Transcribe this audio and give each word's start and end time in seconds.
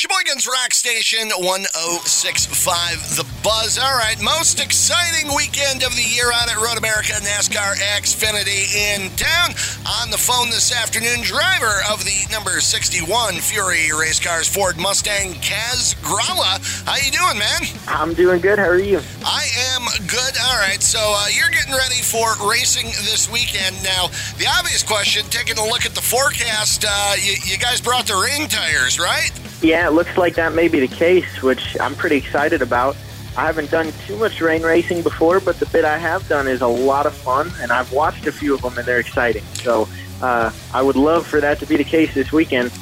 Sheboygan's 0.00 0.46
Rock 0.46 0.72
Station 0.72 1.28
1065 1.28 3.20
The 3.20 3.26
Buzz. 3.44 3.76
All 3.76 3.92
right, 3.92 4.16
most 4.22 4.58
exciting 4.58 5.28
weekend 5.36 5.82
of 5.82 5.94
the 5.94 6.00
year 6.00 6.32
on 6.32 6.48
at 6.48 6.56
Road 6.56 6.78
America 6.78 7.12
NASCAR 7.20 7.76
Xfinity 8.00 8.72
in 8.72 9.12
town. 9.20 9.52
On 10.00 10.08
the 10.08 10.16
phone 10.16 10.48
this 10.48 10.72
afternoon, 10.72 11.20
driver 11.20 11.84
of 11.92 12.02
the 12.08 12.16
number 12.32 12.62
61 12.64 13.44
Fury 13.44 13.92
Race 13.92 14.18
Cars 14.18 14.48
Ford 14.48 14.78
Mustang, 14.78 15.34
Kaz 15.44 15.94
Grala. 16.00 16.56
How 16.88 16.96
you 16.96 17.12
doing, 17.12 17.36
man? 17.36 17.60
I'm 17.86 18.14
doing 18.14 18.40
good. 18.40 18.58
How 18.58 18.72
are 18.72 18.78
you? 18.78 19.02
I 19.20 19.44
am 19.76 19.84
good. 20.08 20.32
All 20.48 20.56
right, 20.56 20.80
so 20.80 20.98
uh, 20.98 21.28
you're 21.28 21.52
getting 21.52 21.76
ready 21.76 22.00
for 22.00 22.32
racing 22.48 22.86
this 23.04 23.28
weekend. 23.30 23.76
Now, 23.84 24.08
the 24.40 24.48
obvious 24.48 24.82
question, 24.82 25.26
taking 25.28 25.58
a 25.58 25.64
look 25.68 25.84
at 25.84 25.92
the 25.92 26.00
forecast, 26.00 26.86
uh, 26.88 27.16
you, 27.20 27.36
you 27.44 27.58
guys 27.58 27.82
brought 27.82 28.06
the 28.06 28.16
rain 28.16 28.48
tires, 28.48 28.98
right? 28.98 29.28
Yeah, 29.62 29.86
it 29.86 29.92
looks 29.92 30.16
like 30.16 30.34
that 30.36 30.54
may 30.54 30.68
be 30.68 30.80
the 30.80 30.88
case, 30.88 31.42
which 31.42 31.78
I'm 31.80 31.94
pretty 31.94 32.16
excited 32.16 32.62
about. 32.62 32.96
I 33.36 33.46
haven't 33.46 33.70
done 33.70 33.92
too 34.06 34.16
much 34.16 34.40
rain 34.40 34.62
racing 34.62 35.02
before, 35.02 35.38
but 35.40 35.60
the 35.60 35.66
bit 35.66 35.84
I 35.84 35.98
have 35.98 36.26
done 36.28 36.48
is 36.48 36.62
a 36.62 36.66
lot 36.66 37.06
of 37.06 37.14
fun, 37.14 37.50
and 37.60 37.70
I've 37.70 37.92
watched 37.92 38.26
a 38.26 38.32
few 38.32 38.54
of 38.54 38.62
them, 38.62 38.76
and 38.76 38.86
they're 38.86 38.98
exciting. 38.98 39.44
So 39.54 39.88
uh, 40.22 40.50
I 40.72 40.82
would 40.82 40.96
love 40.96 41.26
for 41.26 41.40
that 41.40 41.58
to 41.60 41.66
be 41.66 41.76
the 41.76 41.84
case 41.84 42.14
this 42.14 42.32
weekend. 42.32 42.72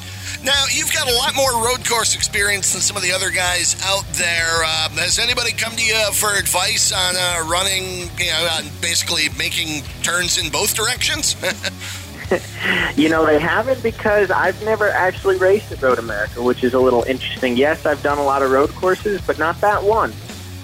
Now, 0.43 0.63
you've 0.71 0.91
got 0.93 1.09
a 1.09 1.13
lot 1.13 1.35
more 1.35 1.51
road 1.65 1.85
course 1.87 2.15
experience 2.15 2.71
than 2.71 2.81
some 2.81 2.95
of 2.95 3.03
the 3.03 3.11
other 3.11 3.29
guys 3.29 3.75
out 3.83 4.05
there. 4.13 4.63
Um, 4.63 4.93
has 4.93 5.19
anybody 5.19 5.51
come 5.51 5.75
to 5.75 5.83
you 5.83 6.11
for 6.13 6.33
advice 6.33 6.93
on 6.93 7.15
uh, 7.15 7.45
running, 7.49 8.09
you 8.17 8.31
know, 8.31 8.47
on 8.53 8.63
basically 8.81 9.27
making 9.37 9.83
turns 10.01 10.37
in 10.37 10.49
both 10.49 10.75
directions? 10.75 11.35
you 12.95 13.09
know, 13.09 13.25
they 13.25 13.39
haven't 13.39 13.81
because 13.81 14.31
I've 14.31 14.61
never 14.63 14.89
actually 14.89 15.37
raced 15.37 15.71
at 15.71 15.81
Road 15.81 15.99
America, 15.99 16.41
which 16.41 16.63
is 16.63 16.73
a 16.73 16.79
little 16.79 17.03
interesting. 17.03 17.57
Yes, 17.57 17.85
I've 17.85 18.01
done 18.03 18.17
a 18.17 18.23
lot 18.23 18.41
of 18.41 18.51
road 18.51 18.69
courses, 18.71 19.21
but 19.21 19.39
not 19.39 19.59
that 19.61 19.83
one. 19.83 20.11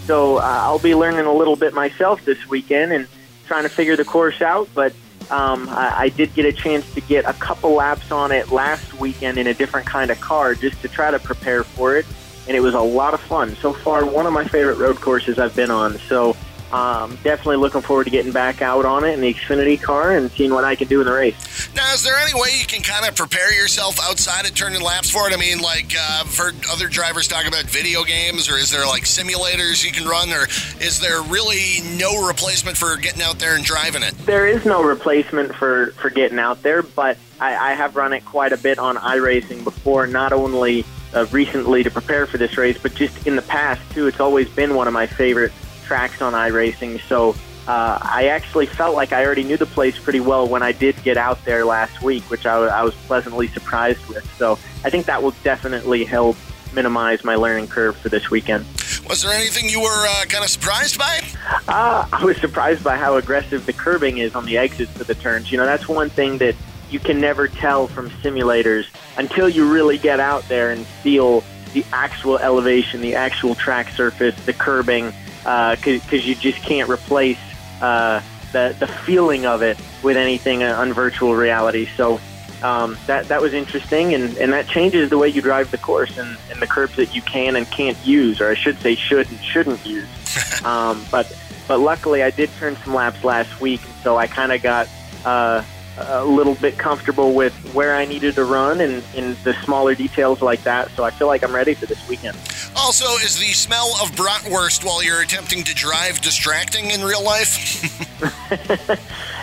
So 0.06 0.38
uh, 0.38 0.42
I'll 0.42 0.80
be 0.80 0.94
learning 0.96 1.26
a 1.26 1.34
little 1.34 1.56
bit 1.56 1.74
myself 1.74 2.24
this 2.26 2.48
weekend 2.48 2.92
and 2.92 3.08
trying 3.48 3.64
to 3.64 3.70
figure 3.70 3.96
the 3.96 4.06
course 4.06 4.42
out. 4.42 4.70
But 4.74 4.94
um, 5.32 5.68
I, 5.70 5.96
I 5.98 6.10
did 6.10 6.34
get 6.36 6.46
a 6.46 6.54
chance 6.54 6.92
to 6.94 7.02
get 7.02 7.26
a 7.26 7.34
couple 7.34 7.74
laps 7.74 8.12
on 8.12 8.32
it 8.32 8.52
last 8.52 8.94
weekend 8.96 9.38
in 9.38 9.48
a 9.48 9.54
different 9.54 9.88
kind 9.88 10.12
of 10.12 10.22
car 10.22 10.54
just 10.54 10.82
to 10.82 10.88
try 10.88 11.10
to 11.10 11.20
prepare 11.20 11.64
for 11.64 11.96
it. 11.98 12.06
And 12.48 12.56
it 12.56 12.60
was 12.60 12.76
a 12.76 12.82
lot 12.82 13.16
of 13.16 13.22
fun. 13.22 13.56
So 13.56 13.74
far, 13.74 14.06
one 14.06 14.28
of 14.28 14.34
my 14.34 14.46
favorite 14.46 14.78
road 14.78 14.98
courses 15.02 15.40
I've 15.40 15.56
been 15.56 15.72
on. 15.72 15.98
So 15.98 16.38
um, 16.76 17.18
definitely 17.24 17.56
looking 17.56 17.80
forward 17.80 18.04
to 18.04 18.10
getting 18.10 18.34
back 18.34 18.62
out 18.62 18.84
on 18.84 19.06
it 19.06 19.14
in 19.14 19.22
the 19.22 19.34
Xfinity 19.34 19.82
car 19.82 20.12
and 20.12 20.30
seeing 20.32 20.54
what 20.54 20.66
I 20.66 20.76
can 20.76 20.90
do 20.90 21.00
in 21.00 21.08
the 21.08 21.14
race. 21.14 21.74
Now, 21.74 21.94
is 21.94 22.04
there 22.04 22.18
any 22.18 22.34
way 22.34 22.50
you 22.60 22.66
can 22.66 22.82
kind 22.82 23.08
of 23.08 23.16
prepare 23.16 23.54
yourself 23.54 23.98
outside 24.02 24.46
of 24.46 24.54
turning 24.56 24.82
laps 24.82 25.10
for 25.10 25.26
it? 25.30 25.34
I 25.34 25.38
mean, 25.38 25.60
like 25.60 25.96
uh, 25.98 26.24
I've 26.26 26.38
heard 26.38 26.54
other 26.70 26.90
drivers 26.90 27.30
talk 27.30 27.48
about 27.48 27.64
video 27.64 28.04
games, 28.04 28.50
or 28.50 28.58
is 28.58 28.72
there 28.72 28.86
like 28.86 29.04
simulators 29.04 29.86
you 29.86 29.94
can 29.94 30.06
run, 30.06 30.30
or 30.32 30.48
is 30.84 31.00
there 31.00 31.22
really 31.22 31.80
no 31.98 32.28
replacement 32.28 32.76
for 32.76 32.98
getting 32.98 33.22
out 33.22 33.40
there 33.40 33.56
and 33.56 33.64
driving 33.64 34.04
it? 34.04 34.14
There 34.26 34.46
is 34.46 34.66
no 34.66 34.84
replacement 34.84 35.56
for, 35.56 35.92
for 35.92 36.10
getting 36.10 36.40
out 36.40 36.62
there, 36.62 36.84
but 36.84 37.18
I, 37.40 37.72
I 37.72 37.74
have 37.76 37.96
run 37.96 38.12
it 38.12 38.26
quite 38.26 38.52
a 38.52 38.58
bit 38.58 38.80
on 38.80 38.98
iRacing 38.98 39.64
before, 39.64 40.08
not 40.08 40.34
only 40.34 40.84
uh, 41.14 41.26
recently 41.32 41.84
to 41.84 41.90
prepare 41.90 42.26
for 42.28 42.38
this 42.38 42.58
race, 42.58 42.78
but 42.78 42.96
just 42.96 43.26
in 43.26 43.38
the 43.38 43.42
past 43.44 43.82
too. 43.92 44.08
It's 44.08 44.20
always 44.20 44.50
been 44.50 44.76
one 44.76 44.88
of 44.88 44.94
my 44.94 45.08
favorite 45.08 45.54
tracks 45.86 46.22
on 46.22 46.34
iRacing. 46.34 47.00
So 47.08 47.36
uh, 47.68 47.98
I 48.02 48.28
actually 48.28 48.66
felt 48.66 48.96
like 48.96 49.14
I 49.14 49.26
already 49.26 49.44
knew 49.44 49.58
the 49.58 49.66
place 49.66 49.98
pretty 49.98 50.20
well 50.20 50.48
when 50.48 50.62
I 50.62 50.72
did 50.72 51.02
get 51.04 51.18
out 51.18 51.44
there 51.46 51.66
last 51.66 52.02
week, 52.02 52.24
which 52.30 52.46
I, 52.46 52.58
I 52.58 52.84
was 52.84 52.94
pleasantly 52.94 53.48
surprised 53.48 54.06
with. 54.08 54.30
So 54.38 54.54
I 54.84 54.90
think 54.90 55.06
that 55.08 55.24
will 55.24 55.34
definitely 55.44 56.04
help 56.04 56.38
minimize 56.74 57.24
my 57.24 57.36
learning 57.36 57.68
curve 57.68 57.98
for 57.98 58.10
this 58.10 58.30
weekend. 58.30 58.66
Was 59.10 59.24
there 59.24 59.32
anything 59.32 59.70
you 59.70 59.82
were 59.82 60.08
uh, 60.08 60.26
kind 60.26 60.44
of 60.44 60.50
surprised 60.50 61.00
by? 61.00 61.22
Uh, 61.68 62.08
I 62.12 62.24
was 62.26 62.38
surprised 62.38 62.84
by 62.84 62.98
how 62.98 63.16
aggressive 63.16 63.66
the 63.66 63.74
curbing 63.74 64.18
is 64.18 64.36
on 64.36 64.46
the 64.46 64.58
exits 64.58 64.94
to 64.96 65.04
the 65.04 65.16
turns. 65.16 65.52
You 65.52 65.58
know, 65.58 65.66
that's 65.66 65.88
one 65.88 66.10
thing 66.10 66.38
that 66.40 66.56
you 66.90 67.00
can 67.00 67.20
never 67.20 67.48
tell 67.48 67.88
from 67.88 68.10
simulators 68.10 68.86
until 69.18 69.50
you 69.50 69.72
really 69.72 69.98
get 69.98 70.20
out 70.20 70.48
there 70.48 70.72
and 70.72 70.86
feel 70.86 71.44
the 71.74 71.86
actual 71.92 72.38
elevation, 72.38 73.02
the 73.02 73.16
actual 73.16 73.56
track 73.56 73.90
surface, 73.90 74.36
the 74.46 74.54
curbing 74.54 75.14
because 75.46 76.14
uh, 76.14 76.16
you 76.16 76.34
just 76.34 76.58
can't 76.64 76.90
replace 76.90 77.38
uh, 77.82 78.22
the 78.52 78.76
the 78.80 78.88
feeling 78.88 79.46
of 79.46 79.62
it 79.62 79.78
with 80.02 80.18
anything 80.18 80.64
on 80.64 80.92
virtual 80.92 81.36
reality. 81.36 81.88
So 81.96 82.20
um, 82.64 82.98
that 83.06 83.28
that 83.28 83.42
was 83.42 83.54
interesting, 83.54 84.16
and, 84.16 84.36
and 84.38 84.54
that 84.54 84.68
changes 84.68 85.12
the 85.12 85.20
way 85.20 85.28
you 85.28 85.42
drive 85.42 85.70
the 85.70 85.78
course 85.78 86.18
and, 86.18 86.36
and 86.50 86.60
the 86.60 86.68
curbs 86.68 86.96
that 86.96 87.14
you 87.14 87.22
can 87.22 87.56
and 87.56 87.70
can't 87.70 87.98
use, 88.06 88.42
or 88.42 88.50
I 88.50 88.56
should 88.56 88.80
say 88.80 88.96
should 88.96 89.30
and 89.30 89.40
shouldn't 89.40 89.86
use. 89.86 90.08
um, 90.66 91.06
but 91.12 91.32
but 91.68 91.80
luckily, 91.80 92.24
I 92.24 92.32
did 92.32 92.50
turn 92.58 92.76
some 92.78 92.96
laps 92.96 93.24
last 93.24 93.62
week, 93.62 93.82
so 94.02 94.18
I 94.18 94.28
kind 94.28 94.52
of 94.52 94.62
got. 94.62 94.90
Uh, 95.24 95.64
a 95.98 96.26
little 96.26 96.56
bit 96.56 96.78
comfortable 96.78 97.34
with 97.34 97.54
where 97.74 97.96
I 97.96 98.04
needed 98.04 98.36
to 98.36 98.44
run 98.44 98.82
and 98.82 99.02
in 99.16 99.38
the 99.46 99.54
smaller 99.64 99.96
details 99.96 100.42
like 100.42 100.62
that. 100.64 100.92
So 100.92 101.06
I 101.06 101.10
feel 101.10 101.28
like 101.28 101.42
I'm 101.42 101.56
ready 101.56 101.74
for 101.74 101.86
this 101.86 102.06
weekend. 102.10 102.38
Also, 102.86 103.16
is 103.26 103.40
the 103.40 103.52
smell 103.52 103.96
of 104.00 104.12
bratwurst 104.12 104.86
while 104.86 105.04
you're 105.04 105.24
attempting 105.24 105.64
to 105.64 105.74
drive 105.74 106.22
distracting 106.22 106.92
in 106.92 107.04
real 107.04 107.24
life? 107.24 107.82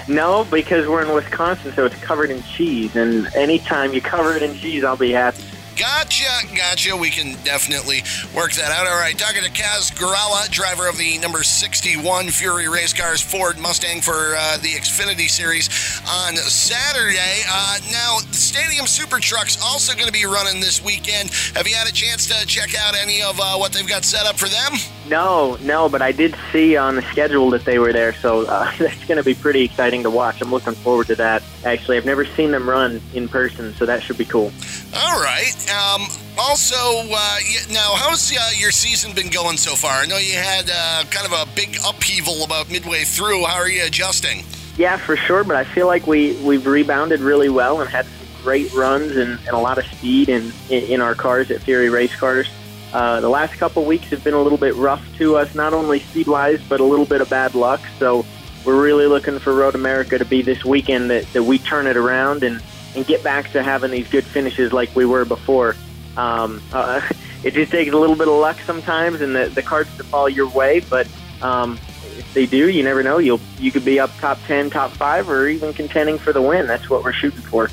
no, 0.08 0.44
because 0.44 0.86
we're 0.86 1.02
in 1.02 1.12
Wisconsin, 1.12 1.72
so 1.72 1.84
it's 1.84 1.96
covered 1.96 2.30
in 2.30 2.40
cheese. 2.44 2.94
And 2.94 3.26
anytime 3.34 3.94
you 3.94 4.00
cover 4.00 4.36
it 4.36 4.44
in 4.44 4.54
cheese, 4.54 4.84
I'll 4.84 4.96
be 4.96 5.10
happy. 5.10 5.42
Gotcha, 5.76 6.46
gotcha. 6.54 6.96
We 6.96 7.10
can 7.10 7.42
definitely 7.44 8.02
work 8.34 8.52
that 8.52 8.70
out. 8.70 8.86
All 8.86 8.98
right, 8.98 9.16
talking 9.16 9.42
to 9.42 9.50
Kaz 9.50 9.92
Grala, 9.92 10.50
driver 10.50 10.88
of 10.88 10.98
the 10.98 11.18
number 11.18 11.42
61 11.42 12.28
Fury 12.28 12.68
Race 12.68 12.92
Cars 12.92 13.22
Ford 13.22 13.58
Mustang 13.58 14.00
for 14.02 14.34
uh, 14.36 14.58
the 14.58 14.68
Xfinity 14.68 15.28
Series 15.30 15.68
on 16.08 16.36
Saturday. 16.36 17.42
Uh, 17.48 17.78
now, 17.90 18.18
the 18.18 18.36
Stadium 18.36 18.86
Super 18.86 19.18
Truck's 19.18 19.62
also 19.62 19.94
going 19.94 20.06
to 20.06 20.12
be 20.12 20.26
running 20.26 20.60
this 20.60 20.84
weekend. 20.84 21.30
Have 21.54 21.66
you 21.66 21.74
had 21.74 21.88
a 21.88 21.92
chance 21.92 22.26
to 22.26 22.46
check 22.46 22.74
out 22.78 22.94
any 22.94 23.22
of 23.22 23.40
uh, 23.40 23.56
what 23.56 23.72
they've 23.72 23.88
got 23.88 24.04
set 24.04 24.26
up 24.26 24.36
for 24.36 24.48
them? 24.48 24.72
No, 25.08 25.56
no, 25.62 25.88
but 25.88 26.00
I 26.00 26.12
did 26.12 26.36
see 26.52 26.76
on 26.76 26.94
the 26.94 27.02
schedule 27.02 27.50
that 27.50 27.64
they 27.64 27.78
were 27.78 27.92
there, 27.92 28.12
so 28.14 28.46
uh, 28.46 28.70
that's 28.78 29.04
going 29.06 29.18
to 29.18 29.24
be 29.24 29.34
pretty 29.34 29.62
exciting 29.62 30.02
to 30.04 30.10
watch. 30.10 30.40
I'm 30.40 30.50
looking 30.50 30.74
forward 30.74 31.08
to 31.08 31.16
that. 31.16 31.42
Actually, 31.64 31.96
I've 31.96 32.06
never 32.06 32.24
seen 32.24 32.52
them 32.52 32.68
run 32.68 33.00
in 33.12 33.28
person, 33.28 33.74
so 33.74 33.86
that 33.86 34.02
should 34.02 34.18
be 34.18 34.24
cool. 34.24 34.52
All 34.94 35.20
right. 35.20 35.54
Um, 35.70 36.06
also, 36.38 36.76
uh, 36.76 37.38
now, 37.70 37.94
how's 37.96 38.32
uh, 38.32 38.50
your 38.56 38.70
season 38.70 39.14
been 39.14 39.30
going 39.30 39.56
so 39.56 39.74
far? 39.74 39.92
I 39.92 40.06
know 40.06 40.18
you 40.18 40.34
had 40.34 40.70
uh, 40.72 41.04
kind 41.10 41.26
of 41.26 41.32
a 41.32 41.46
big 41.54 41.76
upheaval 41.84 42.44
about 42.44 42.70
midway 42.70 43.04
through. 43.04 43.44
How 43.44 43.56
are 43.56 43.68
you 43.68 43.84
adjusting? 43.84 44.44
Yeah, 44.76 44.96
for 44.96 45.16
sure, 45.16 45.44
but 45.44 45.56
I 45.56 45.64
feel 45.64 45.86
like 45.86 46.06
we, 46.06 46.34
we've 46.42 46.66
rebounded 46.66 47.20
really 47.20 47.48
well 47.48 47.80
and 47.80 47.90
had 47.90 48.06
some 48.06 48.42
great 48.42 48.72
runs 48.72 49.16
and, 49.16 49.38
and 49.40 49.50
a 49.50 49.58
lot 49.58 49.78
of 49.78 49.84
speed 49.84 50.28
in, 50.28 50.52
in 50.70 51.00
our 51.00 51.14
cars 51.14 51.50
at 51.50 51.60
Fury 51.60 51.90
Race 51.90 52.14
Cars. 52.14 52.48
Uh, 52.92 53.20
the 53.20 53.28
last 53.28 53.54
couple 53.54 53.84
weeks 53.84 54.10
have 54.10 54.22
been 54.22 54.34
a 54.34 54.40
little 54.40 54.58
bit 54.58 54.74
rough 54.74 55.02
to 55.16 55.36
us, 55.36 55.54
not 55.54 55.72
only 55.72 56.00
speed 56.00 56.26
wise, 56.26 56.60
but 56.68 56.80
a 56.80 56.84
little 56.84 57.06
bit 57.06 57.20
of 57.20 57.30
bad 57.30 57.54
luck. 57.54 57.80
So 57.98 58.26
we're 58.64 58.80
really 58.80 59.06
looking 59.06 59.38
for 59.38 59.54
Road 59.54 59.74
America 59.74 60.18
to 60.18 60.24
be 60.24 60.42
this 60.42 60.64
weekend 60.64 61.10
that, 61.10 61.24
that 61.32 61.42
we 61.42 61.58
turn 61.58 61.86
it 61.86 61.96
around 61.96 62.42
and, 62.42 62.62
and 62.94 63.06
get 63.06 63.24
back 63.24 63.50
to 63.52 63.62
having 63.62 63.90
these 63.90 64.08
good 64.08 64.24
finishes 64.24 64.72
like 64.72 64.94
we 64.94 65.06
were 65.06 65.24
before. 65.24 65.74
Um, 66.16 66.62
uh, 66.72 67.00
it 67.44 67.54
just 67.54 67.72
takes 67.72 67.92
a 67.92 67.96
little 67.96 68.16
bit 68.16 68.28
of 68.28 68.34
luck 68.34 68.58
sometimes 68.66 69.20
and 69.20 69.34
the, 69.34 69.46
the 69.46 69.62
cards 69.62 69.96
to 69.96 70.04
fall 70.04 70.28
your 70.28 70.48
way, 70.48 70.80
but 70.80 71.08
um, 71.40 71.78
if 72.18 72.34
they 72.34 72.46
do, 72.46 72.68
you 72.68 72.82
never 72.82 73.02
know. 73.02 73.18
You'll 73.18 73.40
you 73.58 73.72
could 73.72 73.84
be 73.84 73.98
up 73.98 74.10
top 74.18 74.38
ten, 74.46 74.70
top 74.70 74.90
five, 74.92 75.28
or 75.28 75.48
even 75.48 75.72
contending 75.72 76.18
for 76.18 76.32
the 76.32 76.42
win. 76.42 76.66
That's 76.66 76.88
what 76.88 77.04
we're 77.04 77.12
shooting 77.12 77.40
for. 77.40 77.70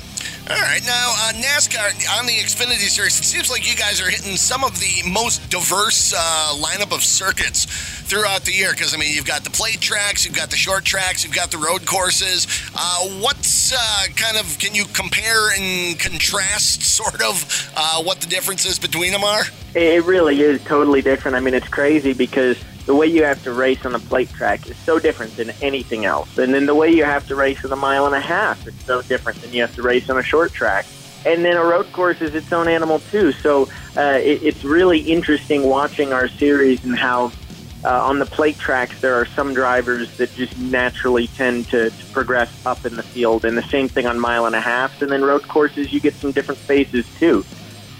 All 0.50 0.56
right, 0.56 0.84
now 0.84 1.14
uh, 1.16 1.32
NASCAR 1.34 2.18
on 2.18 2.26
the 2.26 2.32
Xfinity 2.32 2.88
Series, 2.88 3.20
it 3.20 3.22
seems 3.22 3.50
like 3.50 3.70
you 3.70 3.76
guys 3.76 4.00
are 4.00 4.10
hitting 4.10 4.34
some 4.36 4.64
of 4.64 4.80
the 4.80 5.08
most 5.08 5.48
diverse 5.48 6.12
uh, 6.12 6.56
lineup 6.58 6.92
of 6.92 7.04
circuits 7.04 7.66
throughout 7.66 8.42
the 8.42 8.50
year. 8.50 8.72
Because 8.72 8.92
I 8.92 8.96
mean, 8.96 9.14
you've 9.14 9.26
got 9.26 9.44
the 9.44 9.50
plate 9.50 9.80
tracks, 9.80 10.26
you've 10.26 10.34
got 10.34 10.50
the 10.50 10.56
short 10.56 10.84
tracks, 10.84 11.22
you've 11.22 11.36
got 11.36 11.52
the 11.52 11.58
road 11.58 11.86
courses. 11.86 12.48
Uh, 12.74 13.06
what's 13.20 13.72
uh, 13.72 14.06
kind 14.16 14.36
of 14.36 14.58
can 14.58 14.74
you 14.74 14.86
compare 14.86 15.52
and 15.56 15.96
contrast 16.00 16.82
sort 16.82 17.22
of 17.22 17.72
uh, 17.76 18.02
what 18.02 18.20
the 18.20 18.26
differences 18.26 18.76
between 18.76 19.12
them 19.12 19.22
are? 19.22 19.44
It 19.76 20.04
really 20.04 20.40
is 20.40 20.64
totally 20.64 21.00
different. 21.00 21.36
I 21.36 21.40
mean, 21.40 21.54
it's 21.54 21.68
crazy 21.68 22.12
because 22.12 22.58
the 22.90 22.96
way 22.96 23.06
you 23.06 23.22
have 23.22 23.40
to 23.44 23.52
race 23.52 23.86
on 23.86 23.94
a 23.94 24.00
plate 24.00 24.28
track 24.30 24.68
is 24.68 24.76
so 24.78 24.98
different 24.98 25.36
than 25.36 25.50
anything 25.62 26.06
else. 26.06 26.38
And 26.38 26.52
then 26.52 26.66
the 26.66 26.74
way 26.74 26.90
you 26.90 27.04
have 27.04 27.24
to 27.28 27.36
race 27.36 27.62
in 27.62 27.70
a 27.70 27.76
mile 27.76 28.04
and 28.06 28.16
a 28.16 28.20
half 28.20 28.66
is 28.66 28.74
so 28.84 29.00
different 29.02 29.40
than 29.42 29.52
you 29.52 29.60
have 29.60 29.72
to 29.76 29.82
race 29.82 30.10
on 30.10 30.18
a 30.18 30.24
short 30.24 30.52
track. 30.52 30.86
And 31.24 31.44
then 31.44 31.56
a 31.56 31.62
road 31.62 31.92
course 31.92 32.20
is 32.20 32.34
its 32.34 32.52
own 32.52 32.66
animal 32.66 32.98
too. 32.98 33.30
So 33.30 33.68
uh, 33.96 34.18
it, 34.20 34.42
it's 34.42 34.64
really 34.64 34.98
interesting 34.98 35.62
watching 35.62 36.12
our 36.12 36.26
series 36.26 36.84
and 36.84 36.98
how 36.98 37.30
uh, 37.84 38.06
on 38.08 38.18
the 38.18 38.26
plate 38.26 38.58
tracks 38.58 39.00
there 39.00 39.14
are 39.14 39.24
some 39.24 39.54
drivers 39.54 40.16
that 40.16 40.34
just 40.34 40.58
naturally 40.58 41.28
tend 41.28 41.68
to, 41.68 41.90
to 41.90 42.06
progress 42.06 42.50
up 42.66 42.84
in 42.84 42.96
the 42.96 43.04
field, 43.04 43.44
and 43.44 43.56
the 43.56 43.62
same 43.68 43.86
thing 43.86 44.06
on 44.06 44.18
mile 44.18 44.46
and 44.46 44.56
a 44.56 44.60
half. 44.60 45.00
And 45.00 45.12
then 45.12 45.22
road 45.22 45.46
courses, 45.46 45.92
you 45.92 46.00
get 46.00 46.14
some 46.14 46.32
different 46.32 46.58
faces 46.58 47.06
too. 47.20 47.44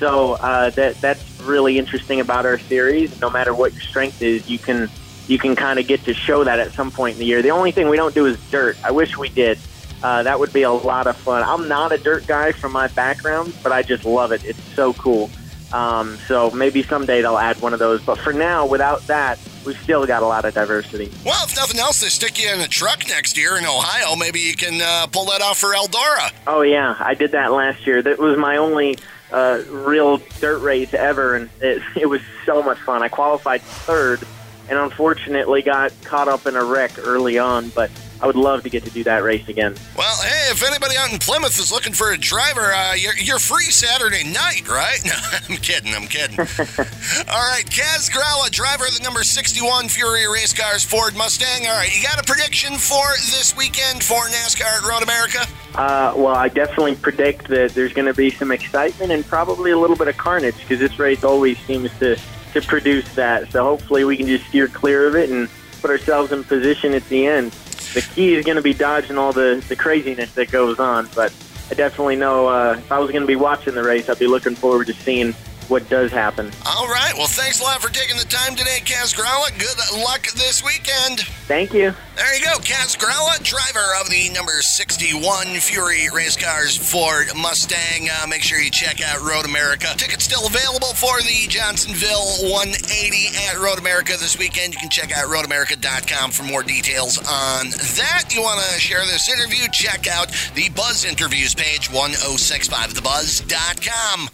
So 0.00 0.32
uh, 0.32 0.70
that 0.70 1.00
that's 1.00 1.29
really 1.42 1.78
interesting 1.78 2.20
about 2.20 2.46
our 2.46 2.58
series. 2.58 3.20
No 3.20 3.30
matter 3.30 3.54
what 3.54 3.72
your 3.72 3.82
strength 3.82 4.22
is, 4.22 4.48
you 4.48 4.58
can 4.58 4.90
you 5.26 5.38
can 5.38 5.54
kind 5.54 5.78
of 5.78 5.86
get 5.86 6.04
to 6.04 6.14
show 6.14 6.44
that 6.44 6.58
at 6.58 6.72
some 6.72 6.90
point 6.90 7.14
in 7.14 7.20
the 7.20 7.26
year. 7.26 7.42
The 7.42 7.50
only 7.50 7.70
thing 7.70 7.88
we 7.88 7.96
don't 7.96 8.14
do 8.14 8.26
is 8.26 8.38
dirt. 8.50 8.76
I 8.84 8.90
wish 8.90 9.16
we 9.16 9.28
did. 9.28 9.58
Uh, 10.02 10.22
that 10.22 10.40
would 10.40 10.52
be 10.52 10.62
a 10.62 10.70
lot 10.70 11.06
of 11.06 11.16
fun. 11.16 11.42
I'm 11.42 11.68
not 11.68 11.92
a 11.92 11.98
dirt 11.98 12.26
guy 12.26 12.52
from 12.52 12.72
my 12.72 12.88
background, 12.88 13.54
but 13.62 13.70
I 13.70 13.82
just 13.82 14.04
love 14.04 14.32
it. 14.32 14.44
It's 14.44 14.62
so 14.74 14.92
cool. 14.94 15.30
Um, 15.72 16.16
so 16.26 16.50
maybe 16.50 16.82
someday 16.82 17.20
they'll 17.22 17.38
add 17.38 17.60
one 17.60 17.72
of 17.74 17.78
those. 17.78 18.02
But 18.02 18.18
for 18.18 18.32
now, 18.32 18.66
without 18.66 19.06
that, 19.06 19.38
we've 19.64 19.80
still 19.80 20.06
got 20.06 20.22
a 20.22 20.26
lot 20.26 20.44
of 20.44 20.54
diversity. 20.54 21.10
Well, 21.24 21.44
if 21.44 21.56
nothing 21.56 21.80
else, 21.80 22.00
they 22.00 22.08
stick 22.08 22.42
you 22.42 22.52
in 22.52 22.60
a 22.60 22.68
truck 22.68 23.06
next 23.08 23.36
year 23.36 23.58
in 23.58 23.64
Ohio. 23.64 24.16
Maybe 24.16 24.40
you 24.40 24.54
can 24.54 24.80
uh, 24.80 25.06
pull 25.06 25.26
that 25.26 25.42
off 25.42 25.58
for 25.58 25.74
Eldora. 25.74 26.32
Oh 26.46 26.62
yeah, 26.62 26.96
I 26.98 27.14
did 27.14 27.32
that 27.32 27.52
last 27.52 27.86
year. 27.86 28.02
That 28.02 28.18
was 28.18 28.38
my 28.38 28.56
only 28.56 28.98
uh, 29.32 29.62
real 29.68 30.18
dirt 30.40 30.58
race 30.58 30.94
ever, 30.94 31.34
and 31.34 31.50
it, 31.60 31.82
it 31.96 32.06
was 32.06 32.22
so 32.46 32.62
much 32.62 32.78
fun. 32.78 33.02
I 33.02 33.08
qualified 33.08 33.62
third, 33.62 34.22
and 34.68 34.78
unfortunately 34.78 35.62
got 35.62 35.92
caught 36.02 36.28
up 36.28 36.46
in 36.46 36.56
a 36.56 36.64
wreck 36.64 36.92
early 36.98 37.38
on, 37.38 37.68
but 37.70 37.90
I 38.22 38.26
would 38.26 38.36
love 38.36 38.62
to 38.64 38.68
get 38.70 38.84
to 38.84 38.90
do 38.90 39.02
that 39.04 39.22
race 39.22 39.48
again. 39.48 39.74
Well, 39.96 40.22
hey, 40.22 40.50
if 40.50 40.62
anybody 40.62 40.96
out 40.98 41.10
in 41.10 41.18
Plymouth 41.18 41.58
is 41.58 41.72
looking 41.72 41.94
for 41.94 42.12
a 42.12 42.18
driver, 42.18 42.72
uh, 42.72 42.92
you're, 42.92 43.16
you're 43.16 43.38
free 43.38 43.64
Saturday 43.64 44.24
night, 44.24 44.68
right? 44.68 45.00
No, 45.10 45.14
I'm 45.48 45.56
kidding. 45.56 45.94
I'm 45.94 46.06
kidding. 46.06 46.38
All 46.38 46.44
right, 46.46 47.64
Kaz 47.66 48.10
Grala, 48.10 48.50
driver 48.50 48.84
of 48.84 48.96
the 48.96 49.02
number 49.02 49.24
61 49.24 49.88
Fury 49.88 50.28
Race 50.28 50.52
Cars 50.52 50.84
Ford 50.84 51.16
Mustang. 51.16 51.66
All 51.66 51.76
right, 51.76 51.92
you 51.96 52.02
got 52.02 52.20
a 52.20 52.22
prediction 52.22 52.74
for 52.74 53.02
this 53.16 53.56
weekend 53.56 54.04
for 54.04 54.20
NASCAR 54.28 54.82
at 54.82 54.86
Road 54.86 55.02
America? 55.02 55.46
Uh, 55.74 56.12
well, 56.16 56.36
I 56.36 56.48
definitely 56.48 56.96
predict 56.96 57.48
that 57.48 57.72
there's 57.74 57.92
going 57.92 58.06
to 58.06 58.14
be 58.14 58.30
some 58.30 58.52
excitement 58.52 59.10
and 59.10 59.26
probably 59.26 59.70
a 59.70 59.78
little 59.78 59.96
bit 59.96 60.06
of 60.06 60.16
carnage 60.16 60.56
because 60.58 60.78
this 60.78 60.98
race 60.98 61.24
always 61.24 61.58
seems 61.60 61.90
to, 61.98 62.16
to 62.52 62.60
produce 62.60 63.12
that. 63.14 63.50
So 63.50 63.64
hopefully 63.64 64.04
we 64.04 64.16
can 64.16 64.26
just 64.26 64.46
steer 64.46 64.68
clear 64.68 65.08
of 65.08 65.16
it 65.16 65.30
and 65.30 65.48
put 65.80 65.90
ourselves 65.90 66.30
in 66.30 66.44
position 66.44 66.92
at 66.92 67.04
the 67.08 67.26
end 67.26 67.56
the 67.94 68.02
key 68.14 68.34
is 68.34 68.44
going 68.44 68.56
to 68.56 68.62
be 68.62 68.74
dodging 68.74 69.18
all 69.18 69.32
the, 69.32 69.64
the 69.68 69.76
craziness 69.76 70.32
that 70.34 70.50
goes 70.50 70.78
on. 70.78 71.08
But 71.14 71.32
I 71.70 71.74
definitely 71.74 72.16
know 72.16 72.48
uh, 72.48 72.76
if 72.78 72.90
I 72.90 72.98
was 72.98 73.10
going 73.10 73.22
to 73.22 73.26
be 73.26 73.36
watching 73.36 73.74
the 73.74 73.82
race, 73.82 74.08
I'd 74.08 74.18
be 74.18 74.26
looking 74.26 74.54
forward 74.54 74.86
to 74.88 74.94
seeing 74.94 75.34
what 75.70 75.88
does 75.88 76.10
happen. 76.10 76.50
All 76.66 76.88
right. 76.88 77.14
Well, 77.16 77.28
thanks 77.28 77.60
a 77.60 77.62
lot 77.62 77.80
for 77.80 77.92
taking 77.92 78.16
the 78.16 78.24
time 78.24 78.56
today, 78.56 78.80
Kaz 78.84 79.14
Grala. 79.14 79.56
Good 79.58 79.78
luck 80.02 80.26
this 80.34 80.64
weekend. 80.64 81.20
Thank 81.46 81.72
you. 81.72 81.94
There 82.16 82.34
you 82.36 82.44
go. 82.44 82.58
Kaz 82.58 82.98
Grala, 82.98 83.40
driver 83.42 83.94
of 84.00 84.10
the 84.10 84.28
number 84.30 84.60
61 84.60 85.46
Fury 85.60 86.08
Race 86.12 86.36
Cars 86.36 86.76
Ford 86.76 87.28
Mustang. 87.36 88.08
Uh, 88.10 88.26
make 88.26 88.42
sure 88.42 88.58
you 88.58 88.70
check 88.70 89.00
out 89.00 89.20
Road 89.20 89.44
America. 89.44 89.86
Tickets 89.96 90.24
still 90.24 90.44
available 90.46 90.92
for 90.94 91.20
the 91.22 91.46
Johnsonville 91.48 92.50
180 92.50 93.28
at 93.48 93.56
Road 93.58 93.78
America 93.78 94.16
this 94.18 94.36
weekend. 94.38 94.74
You 94.74 94.80
can 94.80 94.90
check 94.90 95.16
out 95.16 95.26
roadamerica.com 95.26 96.32
for 96.32 96.42
more 96.42 96.64
details 96.64 97.18
on 97.18 97.70
that. 97.70 98.34
You 98.34 98.42
want 98.42 98.60
to 98.60 98.80
share 98.80 99.04
this 99.06 99.28
interview? 99.32 99.68
Check 99.72 100.08
out 100.08 100.32
the 100.54 100.68
Buzz 100.70 101.04
Interviews 101.04 101.54
page, 101.54 101.88
1065thebuzz.com. 101.90 104.30